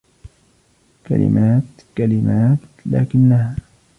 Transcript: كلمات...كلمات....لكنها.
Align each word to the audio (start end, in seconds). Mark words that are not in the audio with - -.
كلمات...كلمات....لكنها. 1.07 3.55